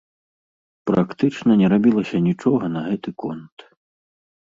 Практычна 0.89 1.51
не 1.61 1.67
рабілася 1.73 2.17
нічога 2.29 2.65
на 2.77 2.81
гэты 2.87 3.09
конт. 3.25 3.57